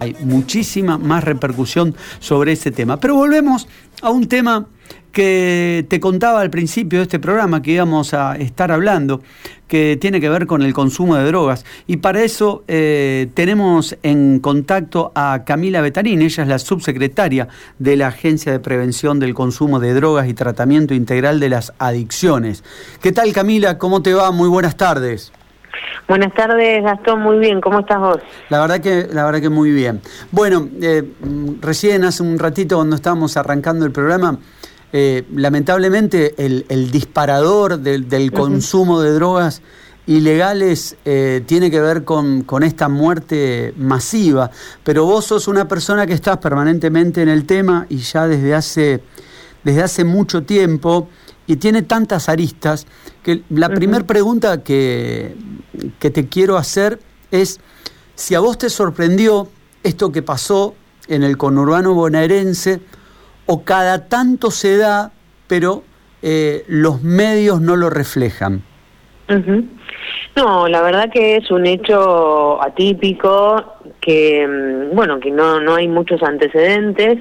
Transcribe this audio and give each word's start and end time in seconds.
hay 0.00 0.16
muchísima 0.20 0.98
más 0.98 1.22
repercusión 1.22 1.94
sobre 2.18 2.52
ese 2.52 2.72
tema. 2.72 2.98
Pero 2.98 3.14
volvemos 3.14 3.68
a 4.02 4.10
un 4.10 4.26
tema 4.26 4.66
que 5.12 5.86
te 5.88 6.00
contaba 6.00 6.40
al 6.40 6.50
principio 6.50 7.00
de 7.00 7.04
este 7.04 7.18
programa 7.18 7.62
que 7.62 7.72
íbamos 7.72 8.14
a 8.14 8.36
estar 8.36 8.70
hablando, 8.70 9.22
que 9.66 9.98
tiene 10.00 10.20
que 10.20 10.28
ver 10.28 10.46
con 10.46 10.62
el 10.62 10.72
consumo 10.72 11.16
de 11.16 11.24
drogas. 11.24 11.64
Y 11.86 11.98
para 11.98 12.22
eso 12.22 12.64
eh, 12.68 13.28
tenemos 13.34 13.96
en 14.02 14.40
contacto 14.40 15.12
a 15.14 15.42
Camila 15.44 15.80
Betarín, 15.80 16.22
ella 16.22 16.42
es 16.42 16.48
la 16.48 16.58
subsecretaria 16.58 17.48
de 17.78 17.96
la 17.96 18.08
Agencia 18.08 18.52
de 18.52 18.60
Prevención 18.60 19.18
del 19.18 19.34
Consumo 19.34 19.80
de 19.80 19.94
Drogas 19.94 20.28
y 20.28 20.34
Tratamiento 20.34 20.94
Integral 20.94 21.40
de 21.40 21.48
las 21.48 21.72
Adicciones. 21.78 22.64
¿Qué 23.00 23.12
tal 23.12 23.32
Camila? 23.32 23.78
¿Cómo 23.78 24.02
te 24.02 24.14
va? 24.14 24.30
Muy 24.30 24.48
buenas 24.48 24.76
tardes. 24.76 25.32
Buenas 26.08 26.34
tardes, 26.34 26.82
Gastón, 26.82 27.20
muy 27.20 27.38
bien, 27.38 27.60
¿cómo 27.60 27.80
estás 27.80 28.00
vos? 28.00 28.18
La 28.48 28.60
verdad 28.60 28.80
que, 28.80 29.08
la 29.12 29.24
verdad 29.24 29.40
que 29.40 29.48
muy 29.48 29.70
bien. 29.70 30.00
Bueno, 30.30 30.68
eh, 30.82 31.04
recién 31.60 32.04
hace 32.04 32.22
un 32.22 32.38
ratito 32.38 32.76
cuando 32.76 32.96
estábamos 32.96 33.36
arrancando 33.36 33.86
el 33.86 33.92
programa, 33.92 34.38
eh, 34.92 35.24
lamentablemente 35.34 36.34
el, 36.36 36.90
disparador 36.90 37.78
del, 37.78 38.32
consumo 38.32 39.00
de 39.00 39.12
drogas 39.12 39.62
ilegales 40.06 40.96
eh, 41.04 41.44
tiene 41.46 41.70
que 41.70 41.80
ver 41.80 42.02
con, 42.02 42.44
esta 42.64 42.88
muerte 42.88 43.72
masiva, 43.76 44.50
pero 44.82 45.04
vos 45.04 45.26
sos 45.26 45.46
una 45.46 45.68
persona 45.68 46.06
que 46.06 46.14
estás 46.14 46.38
permanentemente 46.38 47.22
en 47.22 47.28
el 47.28 47.46
tema 47.46 47.86
y 47.88 47.98
ya 47.98 48.26
desde 48.26 48.52
hace, 48.52 49.00
desde 49.62 49.82
hace 49.82 50.04
mucho 50.04 50.42
tiempo 50.42 51.08
y 51.50 51.56
tiene 51.56 51.82
tantas 51.82 52.28
aristas 52.28 52.86
que 53.24 53.42
la 53.50 53.68
primera 53.68 54.06
pregunta 54.06 54.62
que, 54.62 55.34
que 55.98 56.10
te 56.10 56.28
quiero 56.28 56.56
hacer 56.56 57.00
es 57.32 57.60
si 58.14 58.36
a 58.36 58.40
vos 58.40 58.56
te 58.56 58.70
sorprendió 58.70 59.48
esto 59.82 60.12
que 60.12 60.22
pasó 60.22 60.76
en 61.08 61.24
el 61.24 61.36
conurbano 61.36 61.92
bonaerense, 61.92 62.80
o 63.46 63.64
cada 63.64 64.06
tanto 64.06 64.52
se 64.52 64.76
da, 64.76 65.10
pero 65.48 65.82
eh, 66.22 66.64
los 66.68 67.02
medios 67.02 67.60
no 67.60 67.74
lo 67.74 67.90
reflejan? 67.90 68.62
No, 70.36 70.68
la 70.68 70.82
verdad 70.82 71.10
que 71.12 71.36
es 71.36 71.50
un 71.50 71.66
hecho 71.66 72.62
atípico, 72.62 73.74
que 74.00 74.46
mm, 74.46 74.94
bueno, 74.94 75.18
que 75.18 75.32
no, 75.32 75.58
no 75.60 75.74
hay 75.74 75.88
muchos 75.88 76.22
antecedentes, 76.22 77.18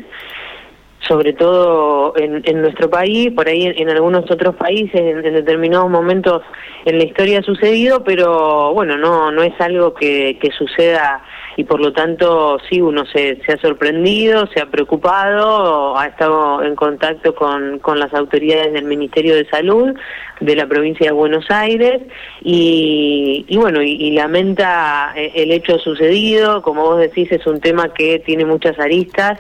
sobre 1.08 1.34
todo 1.34 2.14
en, 2.18 2.42
en 2.46 2.62
nuestro 2.62 2.90
país, 2.90 3.32
por 3.32 3.48
ahí 3.48 3.66
en, 3.66 3.90
algunos 3.90 4.30
otros 4.30 4.56
países, 4.56 4.96
en, 4.96 5.22
determinados 5.22 5.90
momentos 5.90 6.44
en 6.86 6.98
la 6.98 7.06
historia 7.06 7.40
ha 7.40 7.44
sucedido, 7.44 8.04
pero 8.04 8.74
bueno, 8.74 8.98
no, 8.98 9.32
no 9.32 9.42
es 9.44 9.54
algo 9.60 9.94
que, 9.94 10.38
que 10.42 10.52
suceda 10.52 11.24
y 11.60 11.66
por 11.66 11.82
lo 11.82 11.92
tanto 11.92 12.58
sí 12.70 12.80
uno 12.80 13.06
se, 13.06 13.42
se, 13.46 13.52
ha 13.52 13.58
sorprendido, 13.58 14.48
se 14.48 14.62
ha 14.62 14.68
preocupado, 14.68 15.98
ha 15.98 16.06
estado 16.06 16.64
en 16.64 16.74
contacto 16.78 17.36
con, 17.36 17.80
con 17.80 18.00
las 18.00 18.14
autoridades 18.14 18.72
del 18.72 18.86
Ministerio 18.86 19.36
de 19.36 19.46
Salud 19.50 19.94
de 20.40 20.56
la 20.56 20.68
provincia 20.68 21.08
de 21.08 21.12
Buenos 21.12 21.52
Aires 21.52 22.02
y, 22.42 23.46
y 23.46 23.58
bueno, 23.58 23.82
y, 23.82 24.12
lamenta 24.12 25.12
eh, 25.18 25.34
el 25.36 25.52
hecho 25.52 25.78
sucedido, 25.80 26.62
como 26.62 26.84
vos 26.84 27.00
decís 27.00 27.30
es 27.30 27.46
un 27.46 27.60
tema 27.60 27.94
que 27.94 28.20
tiene 28.20 28.46
muchas 28.46 28.80
aristas 28.80 29.38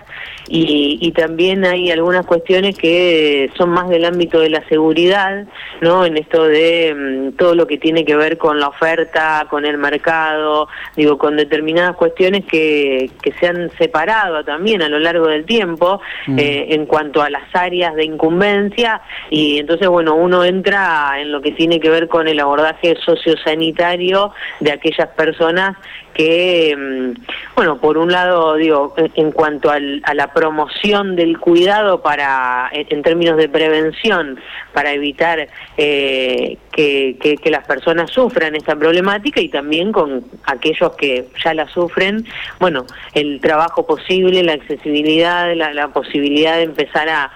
y, 0.50 0.98
y 1.00 1.12
también 1.14 1.64
hay 1.64 1.90
algunas 1.90 2.26
cuestiones 2.26 2.78
que 2.78 3.50
son 3.58 3.70
más 3.70 3.88
del 3.88 4.04
ámbito 4.04 4.42
de 4.42 4.50
la 4.50 4.68
seguridad, 4.68 5.46
¿no? 5.80 6.06
En 6.06 6.18
esto 6.18 6.44
de 6.44 6.94
mm, 6.94 7.38
todo 7.38 7.56
lo 7.56 7.66
que 7.66 7.78
tiene 7.78 8.04
que 8.04 8.18
ver 8.18 8.38
con 8.38 8.60
la 8.60 8.68
oferta, 8.68 9.48
con 9.50 9.66
el 9.66 9.78
mercado, 9.78 10.68
digo, 10.98 11.18
con 11.18 11.38
determinadas 11.38 11.96
cuestiones 11.96 12.09
cuestiones 12.10 12.46
que, 12.46 13.12
que 13.22 13.32
se 13.34 13.48
han 13.48 13.70
separado 13.78 14.44
también 14.44 14.82
a 14.82 14.90
lo 14.90 15.00
largo 15.00 15.28
del 15.28 15.46
tiempo 15.46 16.02
mm. 16.26 16.40
eh, 16.40 16.66
en 16.70 16.86
cuanto 16.86 17.22
a 17.22 17.30
las 17.30 17.44
áreas 17.54 17.94
de 17.96 18.06
incumbencia 18.06 19.02
y 19.30 19.60
entonces, 19.60 19.88
bueno, 19.88 20.16
uno 20.16 20.44
entra 20.44 21.20
en 21.20 21.32
lo 21.32 21.42
que 21.42 21.52
tiene 21.52 21.80
que 21.80 21.90
ver 21.90 22.08
con 22.08 22.28
el 22.28 22.40
abordaje 22.40 22.96
sociosanitario 23.06 24.32
de 24.60 24.72
aquellas 24.72 25.10
personas 25.10 25.78
que, 26.14 26.76
mm, 26.76 27.22
bueno, 27.56 27.78
por 27.78 27.98
un 27.98 28.12
lado, 28.12 28.56
digo, 28.56 28.94
en 28.98 29.32
cuanto 29.32 29.70
al, 29.70 30.02
a 30.04 30.14
la 30.14 30.34
promoción 30.34 31.16
del 31.16 31.40
cuidado 31.40 32.02
para, 32.02 32.70
en 32.74 33.04
términos 33.04 33.38
de 33.38 33.50
prevención, 33.50 34.40
para 34.74 34.92
evitar 34.94 35.48
eh, 35.78 36.58
que, 36.80 37.50
las 37.50 37.66
personas 37.66 38.12
sufran 38.12 38.56
esta 38.56 38.76
problemática 38.76 39.42
y 39.42 39.50
también 39.50 39.92
con 39.92 40.24
aquellos 40.46 40.96
que 40.96 41.26
ya 41.44 41.54
la 41.54 41.68
sufren, 41.68 42.26
bueno, 42.60 42.86
el 43.14 43.42
trabajo 43.42 43.86
posible, 43.86 44.44
la 44.44 44.54
accesibilidad, 44.54 45.54
la, 45.56 45.74
la 45.74 45.90
posibilidad 45.90 46.58
de 46.58 46.64
empezar 46.64 47.10
a, 47.10 47.32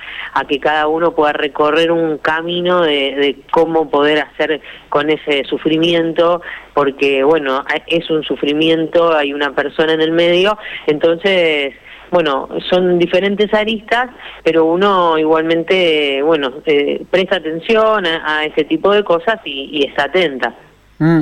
que 0.47 0.59
cada 0.59 0.87
uno 0.87 1.13
pueda 1.13 1.33
recorrer 1.33 1.91
un 1.91 2.17
camino 2.17 2.81
de 2.81 3.37
cómo 3.51 3.89
poder 3.89 4.19
hacer 4.19 4.61
con 4.89 5.09
ese 5.09 5.43
sufrimiento, 5.45 6.41
porque, 6.73 7.23
bueno, 7.23 7.63
es 7.87 8.09
un 8.09 8.23
sufrimiento 8.23 9.15
hay 9.15 9.33
una 9.33 9.51
persona 9.51 9.93
en 9.93 10.01
el 10.01 10.11
medio, 10.11 10.57
entonces 10.87 11.73
bueno, 12.13 12.47
son 12.69 12.99
diferentes 12.99 13.51
aristas, 13.53 14.11
pero 14.43 14.65
uno 14.65 15.17
igualmente, 15.17 16.21
bueno, 16.21 16.53
eh, 16.63 17.03
presta 17.09 17.37
atención 17.37 18.05
a, 18.05 18.45
ese 18.45 18.65
tipo 18.65 18.93
de 18.93 19.03
cosas 19.03 19.39
y, 19.45 19.83
está 19.83 20.03
atenta. 20.03 20.53
Mm. 20.99 21.21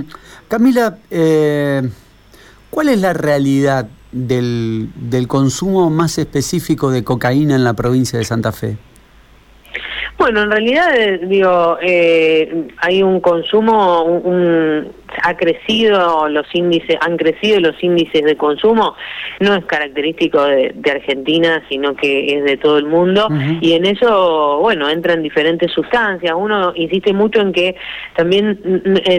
Camila, 0.50 0.98
eh, 1.10 1.82
¿cuál 2.70 2.90
es 2.90 3.00
la 3.00 3.14
realidad 3.14 3.88
del, 4.12 4.90
del 4.96 5.30
consumo 5.30 5.90
más 5.90 6.18
específico 6.18 6.92
de 6.92 7.06
cocaína 7.06 7.56
en 7.56 7.64
la 7.64 7.74
provincia 7.74 8.20
de 8.20 8.26
Santa 8.26 8.52
Fe? 8.52 8.76
Bueno, 10.22 10.44
en 10.44 10.52
realidad, 10.52 10.96
eh, 10.96 11.20
digo, 11.24 11.80
eh, 11.82 12.68
hay 12.78 13.02
un 13.02 13.22
consumo, 13.22 14.04
un, 14.04 14.92
ha 15.24 15.36
crecido 15.36 16.28
los 16.30 16.46
índices, 16.54 16.98
han 17.02 17.18
crecido 17.18 17.60
los 17.60 17.82
índices 17.84 18.24
de 18.24 18.36
consumo, 18.36 18.96
no 19.40 19.56
es 19.56 19.66
característico 19.66 20.44
de, 20.44 20.74
Argentina, 20.92 21.64
sino 21.70 21.96
que 21.96 22.38
es 22.38 22.44
de 22.44 22.58
todo 22.58 22.78
el 22.78 22.86
mundo, 22.86 23.30
y 23.62 23.74
en 23.74 23.86
eso, 23.86 24.60
bueno, 24.60 24.90
entran 24.90 25.24
diferentes 25.24 25.72
sustancias. 25.72 26.34
Uno 26.36 26.74
insiste 26.76 27.14
mucho 27.14 27.40
en 27.40 27.54
que 27.54 27.76
también 28.16 28.60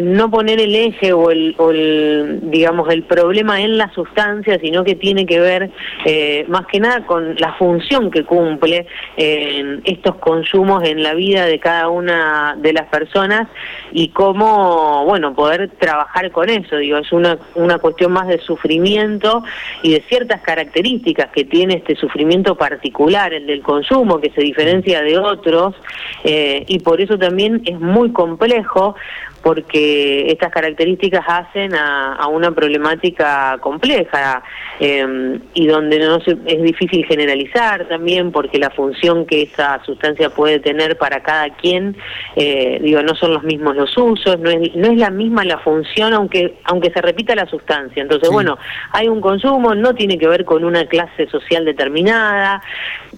no 0.02 0.30
poner 0.30 0.60
el 0.60 0.74
eje 0.74 1.12
o 1.12 1.30
el, 1.30 2.40
digamos, 2.42 2.90
el 2.90 3.04
problema 3.04 3.60
en 3.60 3.78
la 3.78 3.90
sustancia, 3.92 4.58
sino 4.60 4.84
que 4.84 4.96
tiene 4.96 5.24
que 5.24 5.40
ver 5.40 5.70
eh, 6.04 6.44
más 6.48 6.66
que 6.66 6.78
nada 6.78 7.06
con 7.06 7.36
la 7.36 7.54
función 7.54 8.10
que 8.10 8.24
cumple 8.24 8.86
en 9.16 9.80
estos 9.84 10.16
consumos 10.16 10.82
en 10.84 11.02
la 11.02 11.14
vida 11.14 11.46
de 11.46 11.58
cada 11.58 11.88
una 11.88 12.56
de 12.58 12.72
las 12.72 12.86
personas 12.88 13.48
y 13.92 14.08
cómo, 14.08 15.04
bueno, 15.04 15.34
poder 15.34 15.70
trabajar 15.82 16.30
con 16.30 16.48
eso, 16.48 16.76
digo, 16.76 16.96
es 16.96 17.10
una, 17.10 17.36
una 17.56 17.78
cuestión 17.78 18.12
más 18.12 18.28
de 18.28 18.38
sufrimiento 18.38 19.42
y 19.82 19.94
de 19.94 20.00
ciertas 20.08 20.40
características 20.40 21.30
que 21.32 21.44
tiene 21.44 21.74
este 21.74 21.96
sufrimiento 21.96 22.54
particular, 22.54 23.34
el 23.34 23.48
del 23.48 23.62
consumo, 23.62 24.20
que 24.20 24.30
se 24.30 24.42
diferencia 24.42 25.02
de 25.02 25.18
otros, 25.18 25.74
eh, 26.22 26.64
y 26.68 26.78
por 26.78 27.00
eso 27.00 27.18
también 27.18 27.62
es 27.64 27.80
muy 27.80 28.12
complejo 28.12 28.94
porque 29.42 30.30
estas 30.30 30.52
características 30.52 31.24
hacen 31.26 31.74
a, 31.74 32.26
una 32.28 32.52
problemática 32.52 33.58
compleja 33.60 34.42
em, 34.80 35.40
y 35.52 35.66
donde 35.66 35.98
no 35.98 36.16
es 36.16 36.62
difícil 36.62 37.04
generalizar 37.04 37.86
también 37.88 38.32
porque 38.32 38.58
la 38.58 38.70
función 38.70 39.26
que 39.26 39.42
esa 39.42 39.82
sustancia 39.84 40.30
puede 40.30 40.60
tener 40.60 40.96
para 40.96 41.22
cada 41.22 41.50
quien, 41.50 41.96
eh, 42.36 42.78
digo, 42.80 43.02
no 43.02 43.14
son 43.14 43.34
los 43.34 43.42
mismos 43.42 43.76
los 43.76 43.96
usos, 43.96 44.38
no 44.38 44.50
es, 44.50 44.74
no 44.74 44.88
es 44.88 44.98
la 44.98 45.10
misma 45.10 45.44
la 45.44 45.58
función 45.58 46.14
aunque, 46.14 46.54
aunque 46.64 46.90
se 46.90 47.02
repita 47.02 47.34
la 47.34 47.46
sustancia. 47.46 48.02
Entonces, 48.02 48.30
bueno, 48.30 48.58
hay 48.92 49.08
un 49.08 49.20
consumo, 49.20 49.74
no 49.74 49.94
tiene 49.94 50.18
que 50.18 50.28
ver 50.28 50.44
con 50.44 50.64
una 50.64 50.86
clase 50.86 51.26
social 51.28 51.64
determinada, 51.64 52.62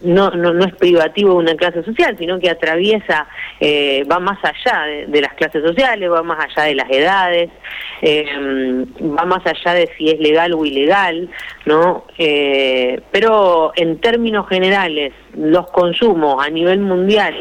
no, 0.03 0.31
no, 0.31 0.53
no 0.53 0.65
es 0.65 0.75
privativo 0.75 1.31
de 1.31 1.37
una 1.37 1.55
clase 1.55 1.85
social, 1.85 2.17
sino 2.19 2.39
que 2.39 2.51
atraviesa, 2.51 3.27
eh, 3.61 4.05
va 4.11 4.19
más 4.19 4.39
allá 4.43 5.07
de 5.07 5.21
las 5.21 5.35
clases 5.35 5.63
sociales, 5.63 6.11
va 6.15 6.23
más 6.23 6.39
allá 6.45 6.69
de 6.69 6.75
las 6.75 6.91
edades, 6.91 7.51
eh, 8.03 8.25
va 9.01 9.25
más 9.25 9.45
allá 9.47 9.75
de 9.75 9.91
si 9.97 10.09
es 10.09 10.19
legal 10.19 10.55
o 10.55 10.65
ilegal, 10.65 11.29
¿no? 11.67 12.05
Eh, 12.19 13.01
pero 13.11 13.73
en 13.77 14.01
términos 14.01 14.49
generales, 14.49 15.13
los 15.37 15.71
consumos 15.71 16.45
a 16.45 16.49
nivel 16.49 16.81
mundial 16.81 17.35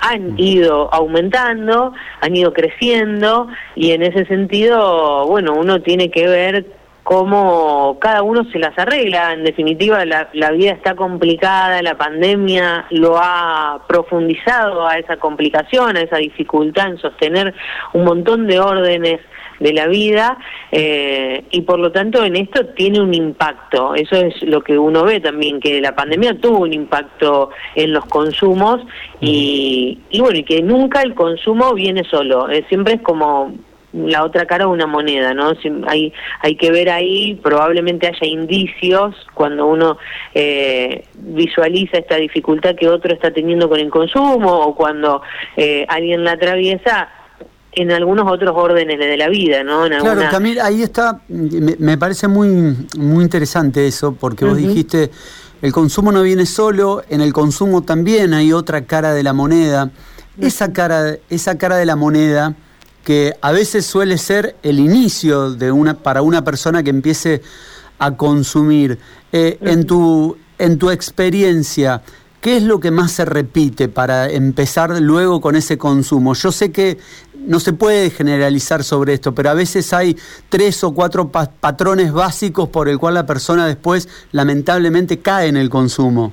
han 0.00 0.38
ido 0.38 0.92
aumentando, 0.92 1.92
han 2.20 2.36
ido 2.36 2.52
creciendo 2.52 3.48
y 3.74 3.92
en 3.92 4.02
ese 4.02 4.24
sentido, 4.26 5.26
bueno, 5.26 5.54
uno 5.54 5.80
tiene 5.82 6.10
que 6.10 6.26
ver 6.26 6.66
cómo 7.02 7.98
cada 8.00 8.22
uno 8.22 8.44
se 8.50 8.58
las 8.58 8.78
arregla. 8.78 9.32
En 9.32 9.44
definitiva, 9.44 10.04
la, 10.04 10.28
la, 10.32 10.50
vida 10.52 10.72
está 10.72 10.94
complicada, 10.94 11.82
la 11.82 11.96
pandemia 11.96 12.86
lo 12.90 13.18
ha 13.18 13.84
profundizado 13.88 14.86
a 14.86 14.98
esa 14.98 15.16
complicación, 15.16 15.96
a 15.96 16.02
esa 16.02 16.16
dificultad 16.16 16.88
en 16.88 16.98
sostener 16.98 17.54
un 17.92 18.04
montón 18.04 18.46
de 18.46 18.60
órdenes 18.60 19.20
de 19.62 19.72
la 19.72 19.86
vida 19.86 20.38
eh, 20.72 21.44
y 21.50 21.60
por 21.62 21.78
lo 21.78 21.92
tanto 21.92 22.24
en 22.24 22.36
esto 22.36 22.66
tiene 22.74 23.00
un 23.00 23.14
impacto. 23.14 23.94
Eso 23.94 24.16
es 24.16 24.42
lo 24.42 24.62
que 24.62 24.78
uno 24.78 25.04
ve 25.04 25.20
también, 25.20 25.60
que 25.60 25.80
la 25.80 25.94
pandemia 25.94 26.38
tuvo 26.40 26.58
un 26.60 26.72
impacto 26.72 27.50
en 27.74 27.92
los 27.92 28.04
consumos 28.06 28.80
y, 29.20 30.00
y 30.10 30.20
bueno, 30.20 30.38
y 30.38 30.44
que 30.44 30.62
nunca 30.62 31.02
el 31.02 31.14
consumo 31.14 31.74
viene 31.74 32.02
solo, 32.04 32.50
eh, 32.50 32.64
siempre 32.68 32.94
es 32.94 33.02
como 33.02 33.52
la 33.92 34.24
otra 34.24 34.46
cara 34.46 34.64
de 34.64 34.70
una 34.70 34.86
moneda, 34.86 35.34
¿no? 35.34 35.52
Hay, 35.86 36.12
hay 36.40 36.56
que 36.56 36.70
ver 36.70 36.88
ahí, 36.88 37.38
probablemente 37.42 38.06
haya 38.06 38.26
indicios 38.26 39.14
cuando 39.34 39.66
uno 39.66 39.98
eh, 40.34 41.04
visualiza 41.14 41.98
esta 41.98 42.16
dificultad 42.16 42.74
que 42.74 42.88
otro 42.88 43.12
está 43.12 43.32
teniendo 43.32 43.68
con 43.68 43.80
el 43.80 43.90
consumo 43.90 44.60
o 44.60 44.74
cuando 44.74 45.22
eh, 45.56 45.84
alguien 45.88 46.24
la 46.24 46.32
atraviesa 46.32 47.08
en 47.74 47.90
algunos 47.90 48.30
otros 48.30 48.54
órdenes 48.54 48.98
de 48.98 49.16
la 49.16 49.28
vida, 49.28 49.64
¿no? 49.64 49.86
Claro, 49.86 50.28
también 50.30 50.58
ahí 50.60 50.82
está, 50.82 51.22
me, 51.28 51.96
parece 51.96 52.28
muy, 52.28 52.86
muy 52.98 53.24
interesante 53.24 53.86
eso, 53.86 54.14
porque 54.14 54.44
vos 54.44 54.58
dijiste, 54.58 55.10
el 55.62 55.72
consumo 55.72 56.12
no 56.12 56.22
viene 56.22 56.44
solo, 56.44 57.02
en 57.08 57.22
el 57.22 57.32
consumo 57.32 57.82
también 57.82 58.34
hay 58.34 58.52
otra 58.52 58.84
cara 58.84 59.14
de 59.14 59.22
la 59.22 59.32
moneda. 59.32 59.90
Esa 60.38 60.72
cara, 60.72 61.16
esa 61.30 61.56
cara 61.56 61.76
de 61.76 61.86
la 61.86 61.96
moneda 61.96 62.54
que 63.04 63.34
a 63.40 63.52
veces 63.52 63.86
suele 63.86 64.18
ser 64.18 64.56
el 64.62 64.78
inicio 64.78 65.50
de 65.50 65.72
una, 65.72 65.94
para 65.94 66.22
una 66.22 66.44
persona 66.44 66.82
que 66.82 66.90
empiece 66.90 67.42
a 67.98 68.16
consumir. 68.16 68.98
Eh, 69.32 69.58
en, 69.62 69.86
tu, 69.86 70.36
en 70.58 70.78
tu 70.78 70.90
experiencia, 70.90 72.02
¿qué 72.40 72.56
es 72.56 72.62
lo 72.62 72.80
que 72.80 72.90
más 72.90 73.12
se 73.12 73.24
repite 73.24 73.88
para 73.88 74.30
empezar 74.30 74.90
luego 75.00 75.40
con 75.40 75.56
ese 75.56 75.78
consumo? 75.78 76.34
Yo 76.34 76.52
sé 76.52 76.70
que 76.70 76.98
no 77.46 77.60
se 77.60 77.72
puede 77.72 78.10
generalizar 78.10 78.84
sobre 78.84 79.14
esto, 79.14 79.34
pero 79.34 79.50
a 79.50 79.54
veces 79.54 79.92
hay 79.92 80.16
tres 80.48 80.82
o 80.84 80.92
cuatro 80.92 81.30
patrones 81.30 82.12
básicos 82.12 82.68
por 82.68 82.88
el 82.88 82.98
cual 82.98 83.14
la 83.14 83.26
persona 83.26 83.66
después 83.66 84.08
lamentablemente 84.32 85.18
cae 85.18 85.48
en 85.48 85.56
el 85.56 85.68
consumo. 85.70 86.32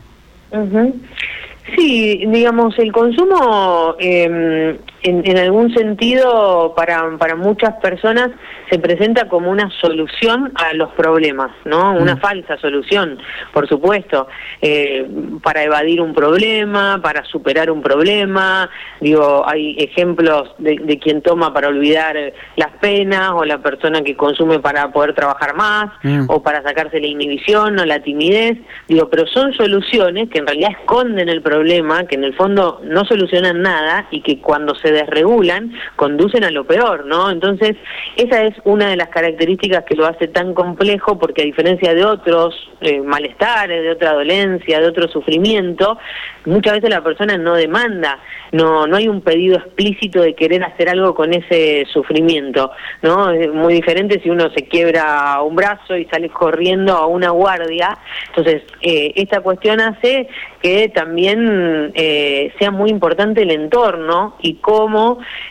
Sí, 1.76 2.24
digamos, 2.28 2.78
el 2.80 2.92
consumo 2.92 3.96
eh, 4.00 4.80
en, 5.04 5.38
algún 5.38 5.74
sentido 5.74 6.74
para, 6.76 7.18
para 7.18 7.36
muchas 7.36 7.76
personas 7.76 8.32
se 8.70 8.80
presenta 8.80 9.28
como 9.28 9.50
una 9.50 9.70
solución 9.82 10.52
a 10.56 10.74
los 10.74 10.92
problemas, 10.92 11.52
¿no? 11.66 11.94
Una 11.94 12.16
mm. 12.16 12.20
falsa 12.20 12.58
solución, 12.58 13.18
por 13.54 13.68
supuesto, 13.68 14.28
eh, 14.62 15.08
para 15.42 15.64
evadir 15.64 16.02
un 16.02 16.14
problema, 16.14 17.00
para 17.02 17.24
superar 17.26 17.72
un 17.72 17.82
problema. 17.82 18.70
Digo, 19.00 19.44
hay 19.48 19.76
ejemplos 19.80 20.54
de, 20.58 21.00
quien 21.00 21.22
toma 21.22 21.54
para 21.54 21.70
olvidar 21.70 22.16
las 22.58 22.72
penas 22.80 23.32
o 23.34 23.46
la 23.46 23.60
persona 23.60 24.02
que 24.02 24.16
consume 24.16 24.60
para 24.60 24.92
poder 24.92 25.14
trabajar 25.14 25.56
más 25.56 25.92
mm. 26.04 26.26
o 26.28 26.44
para 26.44 26.62
sacarse 26.62 27.00
la 27.00 27.08
inhibición 27.08 27.80
o 27.80 27.86
la 27.86 28.02
timidez. 28.02 28.58
Digo, 28.88 29.10
pero 29.10 29.26
son 29.28 29.54
soluciones 29.54 30.30
que 30.30 30.40
en 30.40 30.48
realidad 30.48 30.72
esconden 30.80 31.30
el 31.30 31.42
problema, 31.42 32.06
que 32.06 32.16
en 32.16 32.24
el 32.24 32.36
fondo 32.36 32.82
no 32.84 33.06
solucionan 33.06 33.62
nada 33.62 34.08
y 34.12 34.22
que 34.22 34.40
cuando 34.40 34.76
se 34.76 34.89
desregulan, 34.92 35.74
conducen 35.96 36.44
a 36.44 36.52
lo 36.52 36.66
peor, 36.66 37.06
¿no? 37.06 37.30
Entonces, 37.30 37.76
esa 38.16 38.44
es 38.44 38.56
una 38.64 38.90
de 38.90 38.96
las 38.96 39.10
características 39.10 39.84
que 39.86 39.96
lo 39.96 40.06
hace 40.06 40.28
tan 40.28 40.54
complejo, 40.54 41.18
porque 41.18 41.42
a 41.42 41.46
diferencia 41.46 41.94
de 41.94 42.06
otros 42.06 42.70
eh, 42.82 43.02
malestares, 43.02 43.84
de 43.84 43.92
otra 43.92 44.14
dolencia, 44.14 44.80
de 44.80 44.88
otro 44.88 45.08
sufrimiento, 45.08 45.98
muchas 46.46 46.74
veces 46.74 46.90
la 46.90 47.04
persona 47.04 47.38
no 47.38 47.56
demanda, 47.56 48.20
no, 48.52 48.88
no 48.88 48.98
hay 48.98 49.08
un 49.08 49.22
pedido 49.22 49.58
explícito 49.58 50.22
de 50.22 50.34
querer 50.34 50.64
hacer 50.64 50.90
algo 50.90 51.14
con 51.14 51.34
ese 51.34 51.86
sufrimiento, 51.92 52.72
¿no? 53.02 53.32
Es 53.32 53.52
muy 53.54 53.74
diferente 53.74 54.20
si 54.22 54.30
uno 54.30 54.50
se 54.52 54.68
quiebra 54.68 55.42
un 55.42 55.56
brazo 55.56 55.96
y 55.96 56.06
sale 56.06 56.30
corriendo 56.30 56.94
a 56.94 57.06
una 57.06 57.30
guardia. 57.30 57.98
Entonces, 58.30 58.64
eh, 58.82 59.14
esta 59.16 59.42
cuestión 59.42 59.80
hace 59.80 60.28
que 60.62 60.90
también 60.90 61.92
eh, 61.94 62.52
sea 62.60 62.72
muy 62.72 62.90
importante 62.90 63.44
el 63.44 63.52
entorno 63.52 64.36
y 64.42 64.56
cómo 64.56 64.79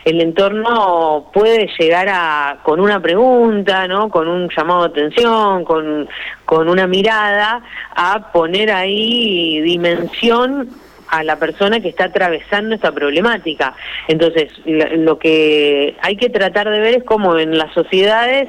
el 0.05 0.21
entorno 0.21 1.29
puede 1.33 1.69
llegar 1.77 2.07
a, 2.09 2.59
con 2.63 2.79
una 2.79 2.99
pregunta, 3.01 3.87
¿no? 3.87 4.09
con 4.09 4.27
un 4.27 4.49
llamado 4.55 4.87
de 4.87 4.89
atención, 4.89 5.63
con, 5.65 6.07
con 6.45 6.69
una 6.69 6.87
mirada, 6.87 7.61
a 7.95 8.31
poner 8.31 8.71
ahí 8.71 9.61
dimensión 9.61 10.69
a 11.09 11.23
la 11.23 11.37
persona 11.37 11.79
que 11.79 11.89
está 11.89 12.05
atravesando 12.05 12.75
esta 12.75 12.91
problemática. 12.91 13.73
Entonces, 14.07 14.51
lo 14.65 15.17
que 15.17 15.95
hay 16.01 16.15
que 16.15 16.29
tratar 16.29 16.69
de 16.69 16.79
ver 16.79 16.95
es 16.97 17.03
cómo 17.03 17.37
en 17.37 17.57
las 17.57 17.73
sociedades, 17.73 18.47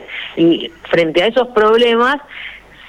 frente 0.91 1.23
a 1.23 1.27
esos 1.27 1.49
problemas, 1.49 2.17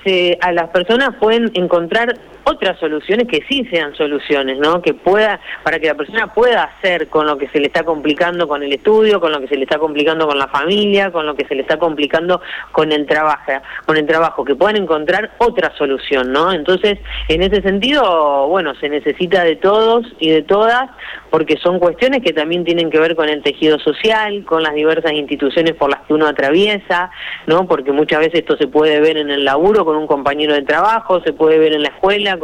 se, 0.03 0.37
a 0.41 0.51
las 0.51 0.69
personas 0.69 1.15
pueden 1.19 1.51
encontrar 1.53 2.17
otras 2.43 2.79
soluciones 2.79 3.27
que 3.27 3.43
sí 3.47 3.65
sean 3.71 3.95
soluciones, 3.95 4.57
¿no? 4.57 4.81
Que 4.81 4.93
pueda, 4.93 5.39
para 5.63 5.79
que 5.79 5.87
la 5.87 5.95
persona 5.95 6.33
pueda 6.33 6.63
hacer 6.63 7.07
con 7.07 7.27
lo 7.27 7.37
que 7.37 7.47
se 7.49 7.59
le 7.59 7.67
está 7.67 7.83
complicando 7.83 8.47
con 8.47 8.63
el 8.63 8.73
estudio, 8.73 9.19
con 9.19 9.31
lo 9.31 9.39
que 9.39 9.47
se 9.47 9.55
le 9.55 9.63
está 9.63 9.77
complicando 9.77 10.27
con 10.27 10.37
la 10.37 10.47
familia, 10.47 11.11
con 11.11 11.25
lo 11.25 11.35
que 11.35 11.45
se 11.45 11.55
le 11.55 11.61
está 11.61 11.77
complicando 11.77 12.41
con 12.71 12.91
el 12.91 13.05
trabajo, 13.05 13.51
con 13.85 13.97
el 13.97 14.05
trabajo, 14.05 14.43
que 14.45 14.55
puedan 14.55 14.77
encontrar 14.77 15.31
otra 15.37 15.75
solución, 15.77 16.31
¿no? 16.31 16.51
Entonces, 16.51 16.99
en 17.27 17.41
ese 17.41 17.61
sentido, 17.61 18.47
bueno, 18.47 18.73
se 18.75 18.89
necesita 18.89 19.43
de 19.43 19.55
todos 19.55 20.05
y 20.19 20.29
de 20.29 20.41
todas, 20.41 20.89
porque 21.29 21.57
son 21.57 21.79
cuestiones 21.79 22.21
que 22.21 22.33
también 22.33 22.63
tienen 22.63 22.89
que 22.89 22.99
ver 22.99 23.15
con 23.15 23.29
el 23.29 23.41
tejido 23.41 23.79
social, 23.79 24.43
con 24.45 24.63
las 24.63 24.73
diversas 24.73 25.13
instituciones 25.13 25.73
por 25.73 25.89
las 25.89 26.01
que 26.01 26.13
uno 26.13 26.27
atraviesa, 26.27 27.11
¿no? 27.47 27.67
Porque 27.67 27.91
muchas 27.91 28.19
veces 28.19 28.41
esto 28.41 28.57
se 28.57 28.67
puede 28.67 28.99
ver 28.99 29.17
en 29.17 29.29
el 29.29 29.45
laburo 29.45 29.85
con 29.85 29.95
un 29.95 30.07
compañero 30.07 30.53
de 30.53 30.61
trabajo, 30.61 31.21
se 31.21 31.33
puede 31.33 31.57
ver 31.57 31.73
en 31.73 31.83
la 31.83 31.89
escuela, 31.89 32.37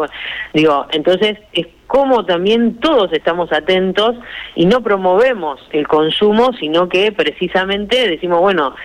digo, 0.54 0.86
entonces 0.92 1.38
es 1.54 1.68
como 1.88 2.26
también 2.26 2.76
todos 2.80 3.12
estamos 3.14 3.52
atentos 3.52 4.16
y 4.56 4.66
no 4.66 4.82
promovemos 4.82 5.60
el 5.72 5.88
consumo, 5.88 6.52
sino 6.60 6.90
que 6.90 7.12
precisamente 7.12 8.08
decimos, 8.08 8.42
bueno, 8.42 8.76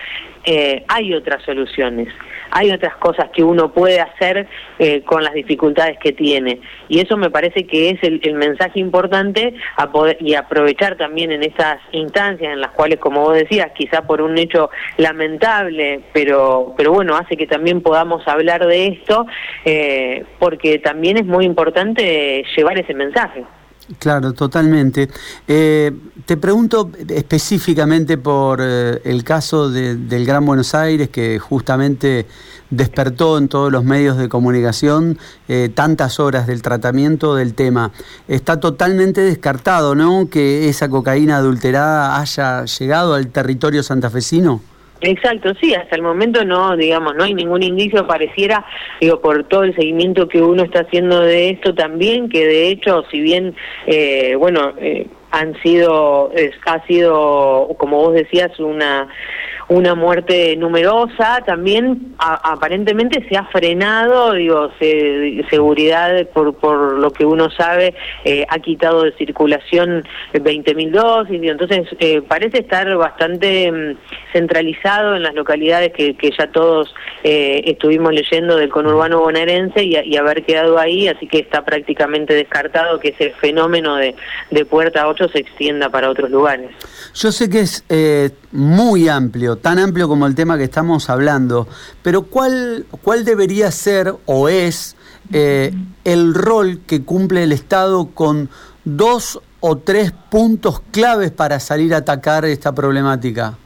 eh, 0.45 0.83
hay 0.87 1.13
otras 1.13 1.43
soluciones, 1.43 2.09
hay 2.53 2.71
otras 2.71 2.95
cosas 2.97 3.29
que 3.31 3.43
uno 3.43 3.73
puede 3.73 3.99
hacer 3.99 4.47
eh, 4.77 5.01
con 5.01 5.23
las 5.23 5.33
dificultades 5.33 5.97
que 5.97 6.11
tiene. 6.11 6.59
Y 6.87 6.99
eso 6.99 7.17
me 7.17 7.31
parece 7.31 7.65
que 7.65 7.89
es 7.89 8.03
el, 8.03 8.21
mensaje 8.35 8.79
importante 8.79 9.53
a 9.75 9.91
poder, 9.91 10.17
y 10.19 10.35
aprovechar 10.35 10.95
también 10.95 11.31
en 11.31 11.43
esas 11.43 11.79
instancias 11.91 12.53
en 12.53 12.61
las 12.61 12.71
cuales, 12.71 12.99
como 12.99 13.21
vos 13.21 13.35
decías, 13.35 13.71
quizá 13.75 14.03
por 14.03 14.21
un 14.21 14.37
hecho 14.37 14.69
lamentable, 14.97 16.01
pero, 16.13 16.73
pero 16.77 16.93
bueno, 16.93 17.15
hace 17.15 17.37
que 17.37 17.47
también 17.47 17.81
podamos 17.81 18.27
hablar 18.27 18.65
de 18.65 18.87
esto, 18.87 19.25
eh, 19.65 20.23
porque 20.39 20.79
también 20.79 21.17
es 21.17 21.25
muy 21.25 21.45
importante 21.45 22.43
llevar 22.55 22.77
ese 22.77 22.93
mensaje. 22.93 23.43
Claro, 23.99 24.33
totalmente. 24.33 25.09
Eh, 25.47 25.91
te 26.25 26.37
pregunto 26.37 26.89
específicamente 27.09 28.17
por 28.17 28.59
eh, 28.61 29.01
el 29.03 29.23
caso 29.25 29.69
del 29.69 30.25
Gran 30.25 30.45
Buenos 30.45 30.73
Aires, 30.73 31.09
que 31.09 31.37
justamente 31.37 32.25
despertó 32.69 33.37
en 33.37 33.49
todos 33.49 33.71
los 33.71 33.83
medios 33.83 34.17
de 34.17 34.29
comunicación 34.29 35.19
eh, 35.47 35.69
tantas 35.73 36.19
horas 36.19 36.47
del 36.47 36.61
tratamiento 36.61 37.35
del 37.35 37.53
tema. 37.53 37.91
Está 38.27 38.59
totalmente 38.59 39.21
descartado, 39.21 39.95
¿no?, 39.95 40.29
que 40.29 40.69
esa 40.69 40.87
cocaína 40.89 41.37
adulterada 41.37 42.19
haya 42.19 42.63
llegado 42.65 43.15
al 43.15 43.27
territorio 43.27 43.83
santafesino. 43.83 44.61
Exacto, 45.05 45.53
sí, 45.59 45.75
hasta 45.75 45.97
el 45.97 46.01
momento 46.01 46.45
no, 46.45 46.77
digamos, 46.77 47.13
no 47.15 47.25
hay 47.25 47.33
ningún 47.33 47.61
indicio, 47.61 48.07
pareciera, 48.07 48.65
digo, 49.01 49.19
por 49.19 49.43
todo 49.43 49.63
el 49.63 49.75
seguimiento 49.75 50.29
que 50.29 50.41
uno 50.41 50.63
está 50.63 50.79
haciendo 50.79 51.19
de 51.19 51.49
esto 51.49 51.75
también, 51.75 52.29
que 52.29 52.47
de 52.47 52.69
hecho, 52.69 53.03
si 53.11 53.19
bien, 53.19 53.53
eh, 53.85 54.35
bueno, 54.35 54.73
eh, 54.79 55.07
han 55.31 55.61
sido, 55.61 56.31
ha 56.65 56.87
sido, 56.87 57.75
como 57.77 57.97
vos 57.97 58.13
decías, 58.13 58.57
una 58.59 59.09
una 59.69 59.95
muerte 59.95 60.55
numerosa, 60.57 61.41
también 61.45 62.13
aparentemente 62.17 63.25
se 63.29 63.37
ha 63.37 63.45
frenado, 63.45 64.33
digo, 64.33 64.71
seguridad 65.49 66.27
por, 66.33 66.55
por 66.55 66.97
lo 66.99 67.11
que 67.11 67.25
uno 67.25 67.49
sabe, 67.49 67.95
eh, 68.23 68.45
ha 68.49 68.59
quitado 68.59 69.03
de 69.03 69.13
circulación 69.13 70.03
20.000 70.33 70.91
dosis, 70.91 71.39
entonces 71.43 71.87
eh, 71.99 72.21
parece 72.21 72.59
estar 72.59 72.93
bastante 72.97 73.71
mm, 73.71 73.97
centralizado 74.33 75.15
en 75.15 75.23
las 75.23 75.33
localidades 75.33 75.93
que, 75.93 76.15
ya 76.37 76.47
todos 76.47 76.93
eh, 77.23 77.61
estuvimos 77.65 78.13
leyendo 78.13 78.55
del 78.55 78.69
conurbano 78.69 79.19
bonaerense 79.19 79.83
y, 79.83 80.13
haber 80.17 80.43
quedado 80.45 80.79
ahí, 80.79 81.07
así 81.07 81.27
que 81.27 81.39
está 81.39 81.65
prácticamente 81.65 82.33
descartado 82.33 82.99
que 82.99 83.09
ese 83.09 83.31
fenómeno 83.41 83.95
de, 83.95 84.15
de 84.51 84.65
puerta 84.65 85.07
8 85.07 85.29
se 85.29 85.39
extienda 85.39 85.89
para 85.89 86.09
otros 86.09 86.29
lugares. 86.29 86.69
Yo 87.13 87.31
sé 87.31 87.49
que 87.49 87.61
es 87.61 87.83
muy 88.51 89.09
amplio, 89.09 89.52
tan 89.57 89.79
amplio 89.79 90.07
como 90.07 90.27
el 90.27 90.35
tema 90.35 90.57
que 90.57 90.63
estamos 90.63 91.09
hablando, 91.09 91.67
pero 92.01 92.23
¿cuál, 92.23 92.85
cuál 93.01 93.25
debería 93.25 93.71
ser 93.71 94.13
o 94.25 94.49
es 94.49 94.95
eh, 95.31 95.73
el 96.03 96.33
rol 96.33 96.81
que 96.85 97.03
cumple 97.03 97.43
el 97.43 97.51
Estado 97.51 98.07
con 98.07 98.49
dos 98.85 99.39
o 99.59 99.77
tres 99.77 100.11
puntos 100.29 100.81
claves 100.91 101.31
para 101.31 101.59
salir 101.59 101.93
a 101.93 101.97
atacar 101.97 102.45
esta 102.45 102.73
problemática? 102.73 103.57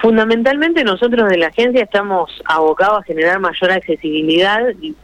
Fundamentalmente 0.00 0.84
nosotros 0.84 1.28
de 1.28 1.38
la 1.38 1.48
agencia 1.48 1.82
estamos 1.82 2.30
abocados 2.44 3.00
a 3.00 3.02
generar 3.02 3.40
mayor 3.40 3.72
accesibilidad 3.72 4.60
y, 4.80 4.94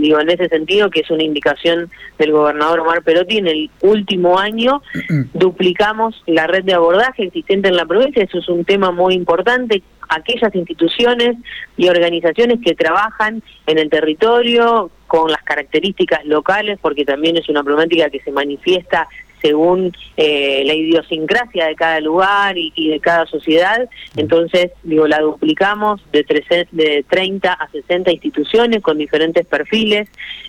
digo 0.00 0.18
en 0.18 0.30
ese 0.30 0.48
sentido 0.48 0.88
que 0.88 1.00
es 1.00 1.10
una 1.10 1.22
indicación 1.22 1.90
del 2.18 2.32
gobernador 2.32 2.80
Omar 2.80 3.02
Perotti 3.02 3.36
en 3.36 3.48
el 3.48 3.70
último 3.82 4.38
año 4.38 4.80
duplicamos 5.34 6.22
la 6.26 6.46
red 6.46 6.64
de 6.64 6.72
abordaje 6.72 7.24
existente 7.24 7.68
en 7.68 7.76
la 7.76 7.84
provincia, 7.84 8.22
eso 8.22 8.38
es 8.38 8.48
un 8.48 8.64
tema 8.64 8.92
muy 8.92 9.12
importante, 9.14 9.82
aquellas 10.08 10.54
instituciones 10.54 11.36
y 11.76 11.88
organizaciones 11.88 12.60
que 12.64 12.74
trabajan 12.74 13.42
en 13.66 13.78
el 13.78 13.90
territorio 13.90 14.90
con 15.06 15.30
las 15.30 15.42
características 15.42 16.24
locales, 16.24 16.78
porque 16.80 17.04
también 17.04 17.36
es 17.36 17.48
una 17.50 17.62
problemática 17.62 18.08
que 18.08 18.20
se 18.20 18.32
manifiesta 18.32 19.06
según 19.42 19.92
eh, 20.16 20.62
la 20.64 20.72
idiosincrasia 20.74 21.66
de 21.66 21.74
cada 21.74 22.00
lugar 22.00 22.56
y, 22.56 22.88
de 22.88 23.00
cada 23.00 23.26
sociedad. 23.26 23.90
Entonces, 24.16 24.70
digo, 24.84 25.08
la 25.08 25.20
duplicamos 25.20 26.00
de, 26.12 26.24
de 26.70 27.04
30 27.08 27.52
a 27.52 27.68
60 27.70 28.12
instituciones 28.12 28.80
con 28.82 28.96
diferentes 28.96 29.44
perfiles. 29.44 30.08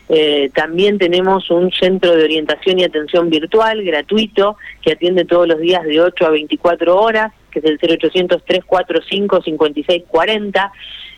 Eh, 0.09 0.51
también 0.53 0.99
tenemos 0.99 1.49
un 1.49 1.71
centro 1.71 2.15
de 2.15 2.23
orientación 2.23 2.77
y 2.79 2.83
atención 2.83 3.29
virtual 3.29 3.83
gratuito 3.83 4.57
que 4.81 4.91
atiende 4.91 5.23
todos 5.25 5.47
los 5.47 5.59
días 5.59 5.83
de 5.83 5.99
8 5.99 6.25
a 6.25 6.29
24 6.29 6.99
horas, 6.99 7.33
que 7.51 7.59
es 7.59 7.65
el 7.65 7.79
0800-345-5640 7.79 10.71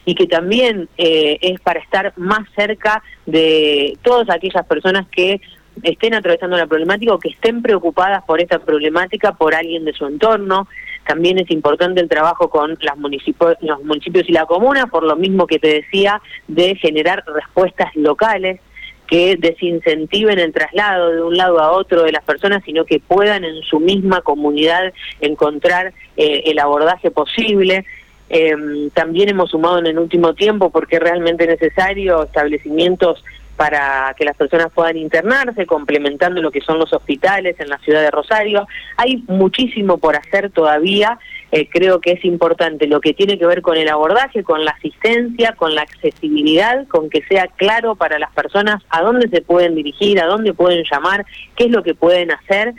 y 0.05 0.15
que 0.15 0.27
también 0.27 0.87
eh, 0.97 1.37
es 1.41 1.59
para 1.61 1.79
estar 1.79 2.13
más 2.15 2.47
cerca 2.55 3.01
de 3.25 3.97
todas 4.03 4.29
aquellas 4.29 4.65
personas 4.67 5.07
que 5.09 5.41
estén 5.83 6.13
atravesando 6.13 6.57
la 6.57 6.67
problemática 6.67 7.13
o 7.13 7.19
que 7.19 7.29
estén 7.29 7.61
preocupadas 7.61 8.23
por 8.23 8.41
esta 8.41 8.59
problemática 8.59 9.33
por 9.33 9.55
alguien 9.55 9.85
de 9.85 9.93
su 9.93 10.05
entorno. 10.05 10.67
También 11.05 11.37
es 11.39 11.51
importante 11.51 12.01
el 12.01 12.09
trabajo 12.09 12.49
con 12.49 12.77
las 12.81 12.97
los 12.97 13.83
municipios 13.83 14.27
y 14.27 14.31
la 14.31 14.45
comuna, 14.45 14.87
por 14.87 15.03
lo 15.03 15.15
mismo 15.15 15.45
que 15.45 15.59
te 15.59 15.67
decía, 15.67 16.21
de 16.47 16.75
generar 16.75 17.23
respuestas 17.27 17.95
locales 17.95 18.59
que 19.07 19.35
desincentiven 19.37 20.39
el 20.39 20.51
traslado 20.51 21.11
de 21.11 21.21
un 21.21 21.37
lado 21.37 21.59
a 21.59 21.71
otro 21.71 22.03
de 22.03 22.11
las 22.11 22.23
personas, 22.23 22.63
sino 22.65 22.85
que 22.85 22.99
puedan 22.99 23.43
en 23.43 23.61
su 23.61 23.79
misma 23.79 24.21
comunidad 24.21 24.93
encontrar 25.21 25.93
eh, 26.17 26.43
el 26.45 26.57
abordaje 26.59 27.11
posible. 27.11 27.85
Em, 28.29 28.89
también 28.89 29.29
hemos 29.29 29.51
sumado 29.51 29.77
en 29.77 29.85
el 29.85 29.99
último 29.99 30.33
tiempo, 30.33 30.71
porque 30.71 30.95
es 30.95 31.03
realmente 31.03 31.45
necesario, 31.45 32.23
establecimientos 32.23 33.23
para 33.55 34.13
que 34.17 34.25
las 34.25 34.35
personas 34.35 34.71
puedan 34.73 34.97
internarse, 34.97 35.65
complementando 35.65 36.41
lo 36.41 36.51
que 36.51 36.61
son 36.61 36.79
los 36.79 36.91
hospitales 36.93 37.55
en 37.59 37.69
la 37.69 37.77
ciudad 37.79 38.01
de 38.01 38.11
Rosario. 38.11 38.67
Hay 38.97 39.23
muchísimo 39.27 39.97
por 39.97 40.15
hacer 40.15 40.51
todavía. 40.51 41.17
Eh, 41.51 41.69
creo 41.69 42.01
que 42.01 42.11
es 42.11 42.25
importante 42.25 42.87
lo 42.87 42.99
que 42.99 43.13
tiene 43.13 43.37
que 43.37 43.45
ver 43.45 43.61
con 43.61 43.77
el 43.77 43.87
abordaje, 43.87 44.43
con 44.43 44.65
la 44.65 44.71
asistencia, 44.71 45.53
con 45.53 45.73
la 45.73 45.83
accesibilidad, 45.83 46.87
con 46.87 47.09
que 47.09 47.23
sea 47.23 47.47
claro 47.47 47.95
para 47.95 48.19
las 48.19 48.31
personas 48.33 48.83
a 48.89 49.01
dónde 49.01 49.29
se 49.29 49.41
pueden 49.41 49.75
dirigir, 49.75 50.19
a 50.19 50.25
dónde 50.25 50.53
pueden 50.53 50.83
llamar, 50.89 51.25
qué 51.55 51.65
es 51.65 51.71
lo 51.71 51.83
que 51.83 51.95
pueden 51.95 52.31
hacer 52.31 52.73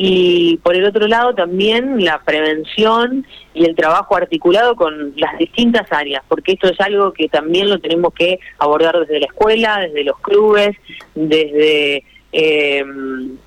y 0.00 0.58
por 0.58 0.76
el 0.76 0.84
otro 0.84 1.08
lado 1.08 1.34
también 1.34 2.04
la 2.04 2.22
prevención 2.22 3.26
y 3.52 3.64
el 3.64 3.74
trabajo 3.74 4.16
articulado 4.16 4.76
con 4.76 5.12
las 5.16 5.36
distintas 5.38 5.90
áreas, 5.90 6.22
porque 6.28 6.52
esto 6.52 6.68
es 6.68 6.80
algo 6.80 7.12
que 7.12 7.28
también 7.28 7.68
lo 7.68 7.80
tenemos 7.80 8.14
que 8.14 8.38
abordar 8.58 9.00
desde 9.00 9.18
la 9.18 9.26
escuela, 9.26 9.80
desde 9.80 10.04
los 10.04 10.16
clubes, 10.20 10.76
desde 11.16 12.04
eh, 12.30 12.84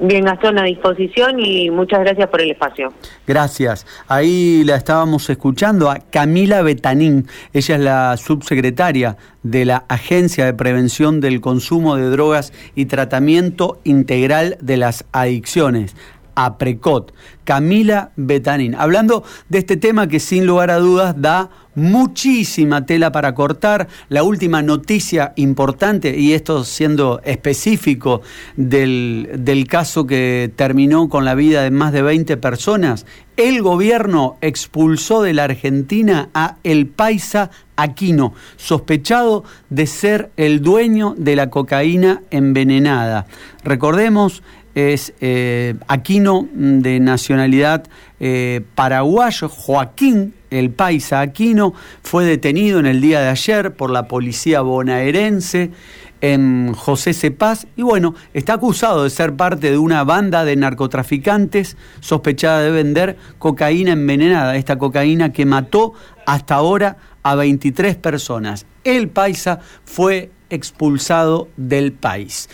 Bien, 0.00 0.24
Gastón, 0.24 0.58
a 0.58 0.62
disposición 0.62 1.40
y 1.40 1.70
muchas 1.70 1.98
gracias 2.00 2.28
por 2.28 2.40
el 2.40 2.52
espacio. 2.52 2.92
Gracias. 3.26 3.84
Ahí 4.06 4.62
la 4.64 4.76
estábamos 4.76 5.28
escuchando 5.28 5.90
a 5.90 5.98
Camila 5.98 6.62
Betanín. 6.62 7.26
Ella 7.52 7.74
es 7.74 7.80
la 7.80 8.16
subsecretaria 8.16 9.16
de 9.42 9.64
la 9.64 9.84
Agencia 9.88 10.44
de 10.44 10.54
Prevención 10.54 11.20
del 11.20 11.40
Consumo 11.40 11.96
de 11.96 12.10
Drogas 12.10 12.52
y 12.76 12.86
Tratamiento 12.86 13.80
Integral 13.82 14.56
de 14.60 14.76
las 14.76 15.04
Adicciones. 15.10 15.96
APRECOT, 16.46 17.12
Camila 17.44 18.12
Betanín, 18.16 18.74
hablando 18.76 19.24
de 19.48 19.58
este 19.58 19.76
tema 19.76 20.06
que 20.06 20.20
sin 20.20 20.46
lugar 20.46 20.70
a 20.70 20.78
dudas 20.78 21.14
da 21.18 21.50
muchísima 21.74 22.84
tela 22.84 23.10
para 23.12 23.34
cortar. 23.34 23.88
La 24.08 24.22
última 24.22 24.62
noticia 24.62 25.32
importante, 25.36 26.18
y 26.18 26.32
esto 26.32 26.64
siendo 26.64 27.20
específico 27.24 28.20
del, 28.56 29.30
del 29.38 29.66
caso 29.66 30.06
que 30.06 30.52
terminó 30.54 31.08
con 31.08 31.24
la 31.24 31.34
vida 31.34 31.62
de 31.62 31.70
más 31.70 31.92
de 31.92 32.02
20 32.02 32.36
personas, 32.36 33.06
el 33.36 33.62
gobierno 33.62 34.36
expulsó 34.40 35.22
de 35.22 35.32
la 35.32 35.44
Argentina 35.44 36.28
a 36.34 36.56
El 36.64 36.88
Paisa 36.88 37.50
Aquino, 37.76 38.34
sospechado 38.56 39.44
de 39.70 39.86
ser 39.86 40.32
el 40.36 40.60
dueño 40.60 41.14
de 41.16 41.36
la 41.36 41.48
cocaína 41.48 42.22
envenenada. 42.32 43.26
Recordemos, 43.62 44.42
es 44.78 45.12
eh, 45.20 45.74
Aquino 45.88 46.48
de 46.52 47.00
nacionalidad 47.00 47.86
eh, 48.20 48.62
paraguayo, 48.74 49.48
Joaquín 49.48 50.34
el 50.50 50.70
paisa 50.70 51.20
Aquino, 51.20 51.74
fue 52.02 52.24
detenido 52.24 52.78
en 52.78 52.86
el 52.86 53.00
día 53.00 53.20
de 53.20 53.28
ayer 53.28 53.74
por 53.74 53.90
la 53.90 54.08
policía 54.08 54.60
bonaerense 54.62 55.72
en 56.20 56.72
José 56.72 57.12
Cepaz 57.12 57.66
y 57.76 57.82
bueno, 57.82 58.14
está 58.34 58.54
acusado 58.54 59.04
de 59.04 59.10
ser 59.10 59.36
parte 59.36 59.70
de 59.70 59.78
una 59.78 60.04
banda 60.04 60.44
de 60.44 60.56
narcotraficantes 60.56 61.76
sospechada 62.00 62.62
de 62.62 62.70
vender 62.70 63.16
cocaína 63.38 63.92
envenenada, 63.92 64.56
esta 64.56 64.78
cocaína 64.78 65.32
que 65.32 65.44
mató 65.44 65.92
hasta 66.26 66.54
ahora 66.54 66.96
a 67.22 67.34
23 67.34 67.96
personas. 67.96 68.66
El 68.84 69.08
paisa 69.08 69.60
fue 69.84 70.30
expulsado 70.50 71.48
del 71.56 71.92
país. 71.92 72.48